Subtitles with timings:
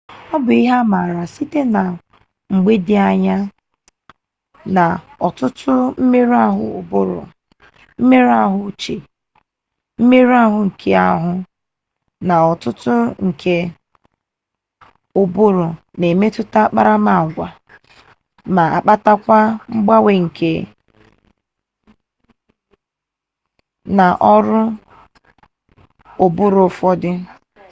[0.35, 1.81] obu ihe ama-ama site na
[2.55, 3.37] mgbe di anya
[4.75, 4.83] na
[5.27, 7.21] otutu mmeru-ahu uburu
[8.01, 8.95] mmeru-ahu uche
[10.01, 11.31] mmeru-ahu nke ahu
[12.27, 12.95] na otuto
[13.27, 13.55] nke
[15.21, 15.67] uburu
[15.99, 17.47] n’emututa akparama-agwa
[18.55, 19.39] ma kpatakwa
[19.73, 20.51] mgbanwe
[23.97, 24.61] na oru
[26.25, 27.11] oburu ufodu